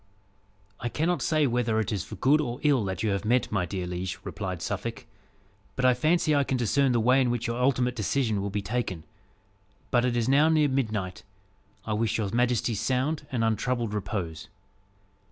[0.79, 3.67] "I cannot say whether it is for good or ill that you have met, my
[3.67, 5.05] dear liege," replied Suffolk,
[5.75, 8.63] "but I fancy I can discern the way in which your ultimate decision will be
[8.63, 9.03] taken.
[9.91, 11.21] But it is now near midnight.
[11.85, 14.47] I wish your majesty sound and untroubled repose."